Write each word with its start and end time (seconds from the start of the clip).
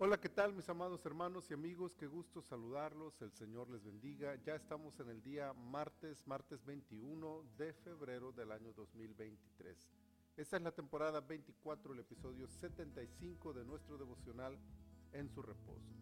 Hola, 0.00 0.20
¿qué 0.20 0.28
tal 0.28 0.52
mis 0.52 0.68
amados 0.68 1.04
hermanos 1.06 1.50
y 1.50 1.54
amigos? 1.54 1.96
Qué 1.96 2.06
gusto 2.06 2.40
saludarlos, 2.40 3.20
el 3.20 3.32
Señor 3.32 3.68
les 3.68 3.82
bendiga. 3.82 4.36
Ya 4.44 4.54
estamos 4.54 5.00
en 5.00 5.08
el 5.08 5.20
día 5.24 5.52
martes, 5.52 6.24
martes 6.24 6.64
21 6.64 7.42
de 7.58 7.72
febrero 7.72 8.30
del 8.30 8.52
año 8.52 8.72
2023. 8.74 9.90
Esta 10.36 10.56
es 10.56 10.62
la 10.62 10.70
temporada 10.70 11.20
24, 11.20 11.94
el 11.94 11.98
episodio 11.98 12.46
75 12.46 13.52
de 13.52 13.64
nuestro 13.64 13.98
devocional 13.98 14.56
En 15.10 15.28
su 15.28 15.42
reposo. 15.42 15.92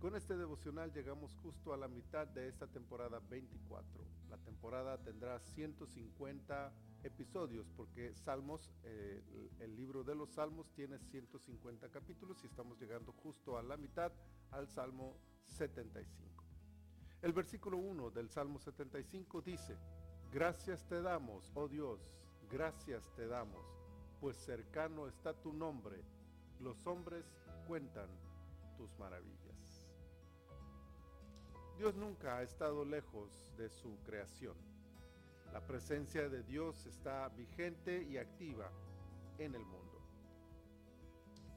Con 0.00 0.16
este 0.16 0.36
devocional 0.36 0.92
llegamos 0.92 1.32
justo 1.36 1.72
a 1.72 1.76
la 1.76 1.86
mitad 1.86 2.26
de 2.26 2.48
esta 2.48 2.66
temporada 2.66 3.20
24. 3.30 4.04
La 4.28 4.38
temporada 4.38 4.98
tendrá 5.04 5.38
150 5.38 6.72
episodios 7.02 7.66
porque 7.76 8.14
Salmos, 8.14 8.70
eh, 8.84 9.22
el, 9.60 9.76
libro 9.76 10.04
de 10.04 10.14
los 10.14 10.30
Salmos 10.30 10.70
tiene 10.72 10.98
150 10.98 11.88
capítulos 11.88 12.42
y 12.42 12.46
estamos 12.46 12.78
llegando 12.80 13.12
justo 13.12 13.56
a 13.58 13.62
la 13.62 13.76
mitad 13.76 14.12
al 14.50 14.68
Salmo 14.68 15.16
75. 15.46 16.44
El 17.22 17.32
versículo 17.32 17.78
1 17.78 18.10
del 18.10 18.28
Salmo 18.30 18.58
75 18.58 19.42
dice, 19.42 19.76
Gracias 20.32 20.86
te 20.86 21.02
damos, 21.02 21.50
oh 21.54 21.68
Dios, 21.68 22.00
gracias 22.50 23.10
te 23.16 23.26
damos, 23.26 23.66
pues 24.20 24.36
cercano 24.36 25.08
está 25.08 25.34
tu 25.34 25.52
nombre, 25.52 26.04
los 26.60 26.86
hombres 26.86 27.24
cuentan 27.66 28.08
tus 28.76 28.96
maravillas. 28.98 29.88
Dios 31.76 31.96
nunca 31.96 32.36
ha 32.36 32.42
estado 32.42 32.84
lejos 32.84 33.44
de 33.56 33.70
su 33.70 33.98
creación 34.04 34.54
la 35.52 35.60
presencia 35.60 36.28
de 36.28 36.42
Dios 36.42 36.86
está 36.86 37.28
vigente 37.28 38.02
y 38.02 38.18
activa 38.18 38.70
en 39.38 39.54
el 39.54 39.64
mundo. 39.64 40.00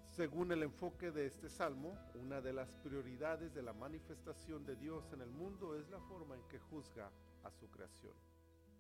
Según 0.09 0.51
el 0.51 0.63
enfoque 0.63 1.11
de 1.11 1.25
este 1.25 1.49
salmo, 1.49 1.97
una 2.15 2.39
de 2.41 2.53
las 2.53 2.75
prioridades 2.77 3.53
de 3.53 3.63
la 3.63 3.73
manifestación 3.73 4.65
de 4.65 4.75
Dios 4.75 5.11
en 5.11 5.21
el 5.21 5.31
mundo 5.31 5.75
es 5.75 5.89
la 5.89 5.99
forma 6.01 6.35
en 6.35 6.47
que 6.47 6.59
juzga 6.59 7.11
a 7.43 7.51
su 7.51 7.69
creación. 7.69 8.13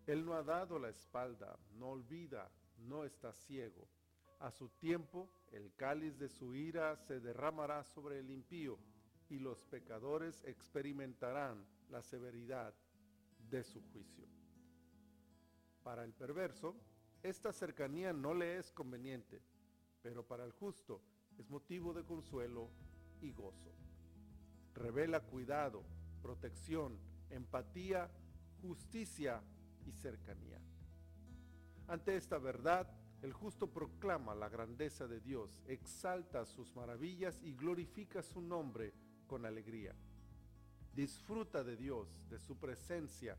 Él 0.05 0.25
no 0.25 0.33
ha 0.33 0.43
dado 0.43 0.77
la 0.77 0.89
espalda, 0.89 1.57
no 1.73 1.89
olvida, 1.89 2.51
no 2.77 3.03
está 3.03 3.33
ciego. 3.33 3.87
A 4.39 4.51
su 4.51 4.69
tiempo, 4.69 5.29
el 5.51 5.73
cáliz 5.75 6.19
de 6.19 6.29
su 6.29 6.53
ira 6.55 6.97
se 6.97 7.19
derramará 7.19 7.83
sobre 7.83 8.19
el 8.19 8.29
impío 8.29 8.77
y 9.29 9.39
los 9.39 9.63
pecadores 9.63 10.43
experimentarán 10.43 11.65
la 11.89 12.01
severidad 12.01 12.73
de 13.49 13.63
su 13.63 13.81
juicio. 13.91 14.42
Para 15.83 16.05
el 16.05 16.13
perverso, 16.13 16.75
esta 17.21 17.51
cercanía 17.51 18.13
no 18.13 18.33
le 18.33 18.57
es 18.57 18.71
conveniente, 18.71 19.41
pero 20.01 20.25
para 20.25 20.45
el 20.45 20.51
justo 20.51 21.01
es 21.37 21.49
motivo 21.49 21.93
de 21.93 22.03
consuelo 22.03 22.69
y 23.21 23.31
gozo. 23.31 23.71
Revela 24.73 25.19
cuidado, 25.19 25.83
protección, 26.21 26.97
empatía, 27.29 28.09
justicia 28.61 29.41
y 29.85 29.91
cercanía. 29.91 30.59
Ante 31.87 32.15
esta 32.15 32.37
verdad, 32.37 32.89
el 33.21 33.33
justo 33.33 33.67
proclama 33.67 34.35
la 34.35 34.49
grandeza 34.49 35.07
de 35.07 35.19
Dios, 35.19 35.61
exalta 35.67 36.45
sus 36.45 36.73
maravillas 36.75 37.41
y 37.41 37.53
glorifica 37.53 38.21
su 38.21 38.41
nombre 38.41 38.93
con 39.27 39.45
alegría. 39.45 39.95
Disfruta 40.93 41.63
de 41.63 41.75
Dios, 41.75 42.07
de 42.29 42.39
su 42.39 42.57
presencia, 42.57 43.37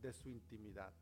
de 0.00 0.12
su 0.12 0.30
intimidad. 0.30 0.92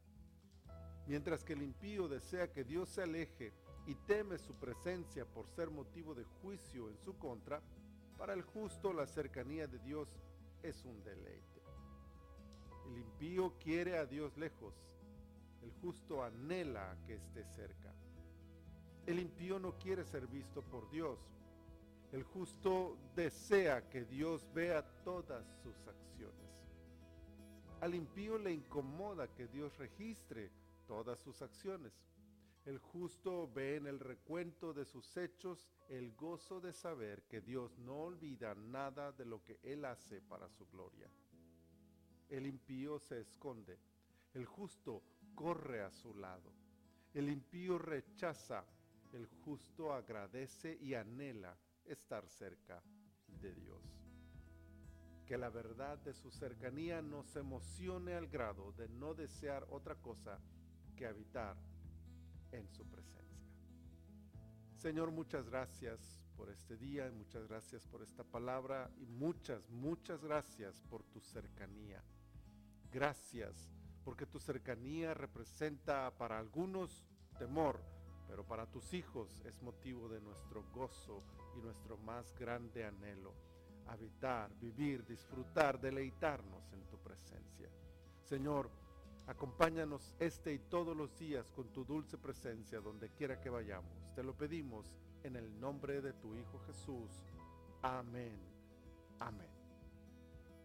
Mientras 1.07 1.45
que 1.45 1.55
el 1.55 1.63
impío 1.63 2.09
desea 2.09 2.53
que 2.53 2.65
Dios 2.65 2.89
se 2.89 3.03
aleje 3.03 3.53
y 3.87 3.95
teme 3.95 4.39
su 4.39 4.55
presencia 4.55 5.25
por 5.25 5.49
ser 5.49 5.71
motivo 5.71 6.15
de 6.15 6.25
juicio 6.43 6.89
en 6.89 6.99
su 6.99 7.17
contra, 7.19 7.61
para 8.17 8.35
el 8.35 8.43
justo 8.43 8.93
la 8.93 9.07
cercanía 9.07 9.67
de 9.67 9.79
Dios 9.79 10.09
es 10.63 10.85
un 10.85 11.03
deleite. 11.03 11.63
El 12.87 12.99
impío 12.99 13.55
quiere 13.59 13.99
a 13.99 14.07
Dios 14.07 14.37
lejos, 14.37 14.75
el 15.63 15.73
justo 15.81 16.23
anhela 16.23 16.97
que 17.07 17.15
esté 17.15 17.45
cerca. 17.45 17.95
El 19.07 19.19
impío 19.19 19.59
no 19.59 19.79
quiere 19.79 20.05
ser 20.05 20.27
visto 20.27 20.63
por 20.63 20.91
Dios, 20.91 21.19
el 22.13 22.25
justo 22.25 22.99
desea 23.15 23.89
que 23.89 24.05
Dios 24.05 24.47
vea 24.53 24.83
todas 25.05 25.47
sus 25.63 25.77
acciones. 25.87 26.51
Al 27.81 27.95
impío 27.95 28.37
le 28.37 28.53
incomoda 28.53 29.29
que 29.29 29.47
Dios 29.47 29.77
registre 29.79 30.51
todas 30.91 31.21
sus 31.21 31.41
acciones. 31.41 31.93
El 32.65 32.79
justo 32.79 33.49
ve 33.55 33.77
en 33.77 33.87
el 33.87 34.01
recuento 34.01 34.75
de 34.75 34.85
sus 34.85 35.17
hechos 35.17 35.71
el 35.89 36.17
gozo 36.17 36.61
de 36.61 36.73
saber 36.73 37.23
que 37.29 37.41
Dios 37.41 37.79
no 37.79 37.95
olvida 37.99 38.57
nada 38.57 39.13
de 39.13 39.25
lo 39.25 39.41
que 39.45 39.61
Él 39.63 39.85
hace 39.85 40.21
para 40.21 40.49
su 40.49 40.67
gloria. 40.67 41.09
El 42.29 42.45
impío 42.45 42.99
se 42.99 43.21
esconde, 43.21 43.79
el 44.35 44.47
justo 44.47 45.05
corre 45.37 45.81
a 45.83 45.93
su 45.93 46.13
lado. 46.13 46.53
El 47.15 47.29
impío 47.29 47.79
rechaza, 47.79 48.65
el 49.13 49.29
justo 49.45 49.93
agradece 49.93 50.77
y 50.81 50.95
anhela 50.95 51.57
estar 51.85 52.29
cerca 52.29 52.83
de 53.41 53.55
Dios. 53.55 53.81
Que 55.25 55.39
la 55.39 55.51
verdad 55.51 55.99
de 55.99 56.15
su 56.15 56.33
cercanía 56.33 57.01
nos 57.01 57.37
emocione 57.37 58.15
al 58.15 58.27
grado 58.27 58.73
de 58.73 58.89
no 58.89 59.15
desear 59.15 59.65
otra 59.71 59.95
cosa 59.95 60.41
habitar 61.09 61.57
en 62.53 62.69
su 62.69 62.85
presencia. 62.85 63.21
Señor, 64.77 65.11
muchas 65.11 65.49
gracias 65.49 66.21
por 66.41 66.49
este 66.49 66.79
día 66.79 67.11
muchas 67.11 67.47
gracias 67.47 67.87
por 67.87 68.03
esta 68.03 68.25
palabra 68.25 68.91
y 68.97 69.05
muchas, 69.05 69.69
muchas 69.69 70.25
gracias 70.25 70.81
por 70.89 71.03
tu 71.03 71.21
cercanía. 71.21 72.03
Gracias 72.91 73.69
porque 74.05 74.25
tu 74.25 74.41
cercanía 74.41 75.13
representa 75.13 76.11
para 76.17 76.39
algunos 76.39 77.05
temor, 77.39 77.79
pero 78.27 78.43
para 78.47 78.65
tus 78.65 78.95
hijos 78.95 79.43
es 79.45 79.61
motivo 79.61 80.09
de 80.09 80.23
nuestro 80.23 80.65
gozo 80.73 81.23
y 81.59 81.61
nuestro 81.61 81.99
más 81.99 82.35
grande 82.39 82.87
anhelo. 82.87 83.35
Habitar, 83.89 84.51
vivir, 84.59 85.05
disfrutar, 85.05 85.79
deleitarnos 85.79 86.73
en 86.73 86.87
tu 86.89 86.97
presencia. 86.97 87.69
Señor, 88.23 88.71
Acompáñanos 89.27 90.13
este 90.19 90.53
y 90.53 90.59
todos 90.59 90.97
los 90.97 91.17
días 91.19 91.51
con 91.53 91.69
tu 91.69 91.85
dulce 91.85 92.19
presencia 92.19 92.81
donde 92.81 93.11
quiera 93.11 93.41
que 93.41 93.51
vayamos. 93.51 94.13
Te 94.15 94.23
lo 94.23 94.35
pedimos 94.35 94.87
en 95.23 95.37
el 95.37 95.61
nombre 95.61 96.01
de 96.01 96.13
tu 96.15 96.35
Hijo 96.35 96.59
Jesús. 96.67 97.11
Amén. 97.83 98.39
Amén. 99.21 99.49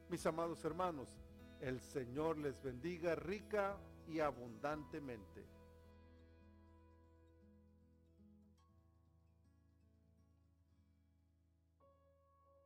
Mis 0.10 0.26
amados 0.26 0.64
hermanos, 0.66 1.10
el 1.62 1.80
Señor 1.82 2.38
les 2.38 2.62
bendiga 2.62 3.16
rica 3.16 3.78
y 4.08 4.20
abundantemente 4.20 5.55